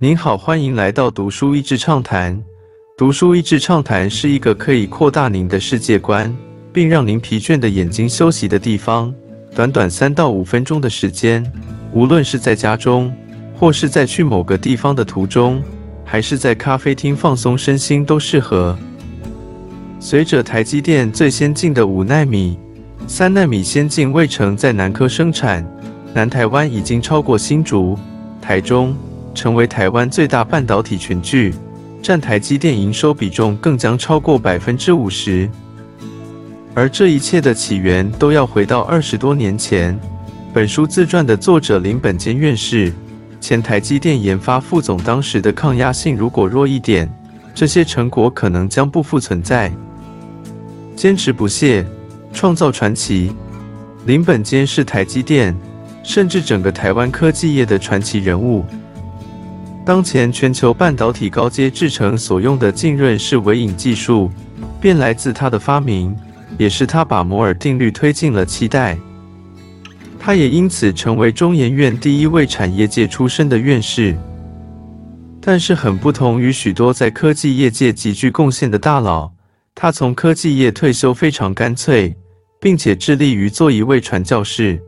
[0.00, 2.40] 您好，欢迎来到读书益智畅谈。
[2.96, 6.32] 读书益智畅谈是一个可以扩大您的世界观，
[6.72, 9.12] 并让您疲倦的眼睛休息的地方。
[9.56, 11.44] 短短三到五分钟的时间，
[11.92, 13.12] 无论是在家中，
[13.56, 15.60] 或是在去某个地方的途中，
[16.04, 18.78] 还是在咖啡厅放松身心，都适合。
[19.98, 22.56] 随着台积电最先进的五纳米、
[23.08, 25.68] 三纳米先进未成在南科生产，
[26.14, 27.98] 南台湾已经超过新竹、
[28.40, 28.96] 台中，
[29.38, 31.54] 成为台湾最大半导体群聚，
[32.02, 35.48] 占台积电营收比重更将超过百分之五十。
[36.74, 39.96] 而这一切的起源都要回到二十多年前。
[40.52, 42.92] 本书自传的作者林本坚院士，
[43.40, 47.08] 前台积电研发副总，当时的抗压性如果弱一点，
[47.54, 49.72] 这些成果可能将不复存在。
[50.96, 51.86] 坚持不懈，
[52.32, 53.32] 创造传奇。
[54.04, 55.56] 林本坚是台积电，
[56.02, 58.64] 甚至整个台湾科技业的传奇人物。
[59.88, 64.30] 当前全球半导体高阶制程所用的浸润式微影技术，
[64.78, 66.14] 便来自他的发明，
[66.58, 68.98] 也是他把摩尔定律推进了七代。
[70.18, 74.14] 他也因此成为中研院第一位产业界出身的院士。
[75.40, 79.32] 但是很不同于许多在科技业界极具贡献的大佬。
[79.74, 82.14] 他从科技业退休非常干脆，
[82.60, 84.78] 并且致力于做一位传教士。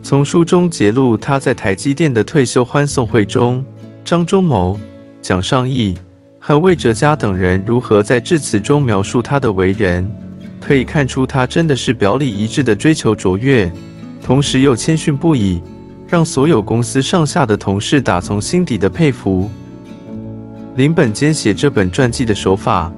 [0.00, 3.64] 从书中揭露他在台积电的退休欢送会中，
[4.04, 4.78] 张忠谋、
[5.22, 5.96] 蒋尚义
[6.38, 10.10] 和魏哲嘉等人如何在致辞中描述他的为人，
[10.60, 13.70] 可以看出他真的是表里一致的追求卓越，
[14.22, 15.60] 同时又谦逊不已，
[16.08, 19.50] 让所有公司上下的同事打从心底的佩服。
[20.76, 22.92] 林本坚写这本传记的手法。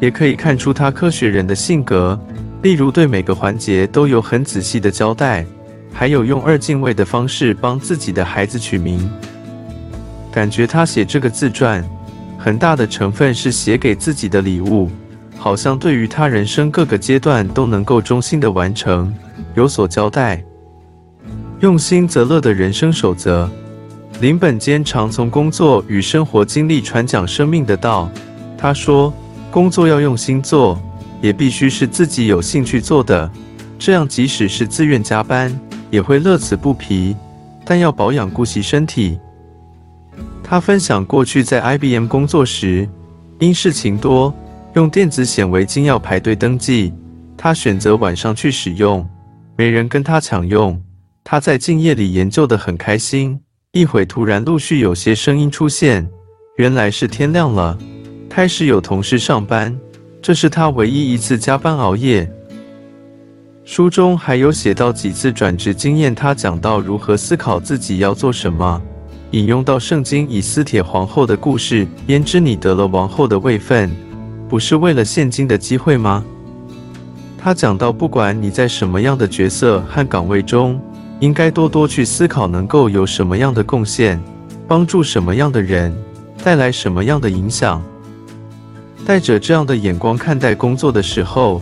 [0.00, 2.16] 也可以看出他科学人的性格，
[2.62, 5.44] 例如对每个环节都有很仔细的交代，
[5.92, 9.10] 还有用二进位的方式帮自己的孩子取名。
[10.30, 11.84] 感觉他写这个自传，
[12.38, 14.90] 很大的成分是写给自己的礼物，
[15.36, 19.14] 好像对于他人生各个阶段都能够忠心的完成，
[19.54, 20.42] 有所交代。
[21.60, 23.50] 用心则乐的人生守则，
[24.20, 28.10] 林本坚常从工作与生活经历传讲生命的道。
[28.56, 29.12] 他说。
[29.50, 30.78] 工作要用心做，
[31.22, 33.28] 也必须是自己有兴趣做的，
[33.78, 35.58] 这样即使是自愿加班，
[35.90, 37.16] 也会乐此不疲。
[37.64, 39.18] 但要保养顾惜身体。
[40.50, 42.88] 他分享过去在 IBM 工作时，
[43.38, 44.34] 因事情多，
[44.72, 46.90] 用电子显微镜要排队登记，
[47.36, 49.06] 他选择晚上去使用，
[49.58, 50.82] 没人跟他抢用。
[51.22, 53.38] 他在静夜里研究得很开心，
[53.72, 56.08] 一会突然陆续有些声音出现，
[56.56, 57.76] 原来是天亮了。
[58.30, 59.78] 开始有同事上班，
[60.22, 62.26] 这是他唯一一次加班熬夜。
[63.66, 68.80] 书中还有写到几次转职经验，他讲到如何思考自己要做什么，
[69.32, 73.90] 引用到圣经以斯帖皇后的故事，焉知你得了王后的位分，
[74.48, 76.24] 不是为了现今的机会吗？
[77.36, 80.80] 他讲到，不管你在什么样的角色和岗位中，
[81.20, 84.18] 应该多多去思考能够有什么样的贡献，
[84.66, 85.94] 帮助什么样的人，
[86.42, 87.82] 带来什么样的影响。
[89.04, 91.60] 带着这样的眼光看待工作的时候，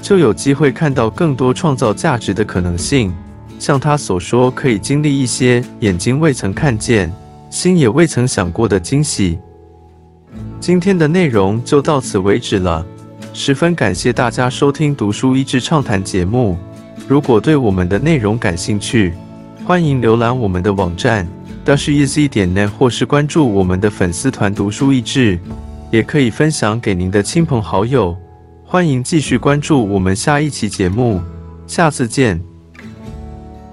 [0.00, 3.12] 就有机会看到更多创造价值的可能性。
[3.58, 7.12] 像他所说，可以经历一些眼睛未曾看见、
[7.50, 9.38] 心也未曾想过的惊喜。
[10.60, 12.84] 今天的内容就到此为止了，
[13.32, 16.56] 十分感谢大家收听《读书益智畅谈》节目。
[17.06, 19.14] 如果对我们的内容感兴趣，
[19.64, 21.26] 欢迎浏览我们的网站
[21.64, 25.38] dasheasy 点 net，或是关注我们的粉丝团“读书益智”。
[25.90, 28.14] 也可以分享给您的亲朋好友，
[28.62, 31.18] 欢迎继续关注我们下一期节目，
[31.66, 32.57] 下次见。